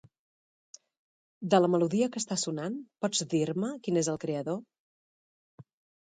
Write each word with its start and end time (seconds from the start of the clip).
De 1.53 1.57
la 1.59 1.67
melodia 1.73 2.07
que 2.15 2.17
està 2.21 2.37
sonant 2.43 2.79
pots 3.05 3.21
dir-me 3.33 3.69
qui 3.83 3.93
n'és 3.97 4.09
el 4.15 4.17
creador? 4.25 4.57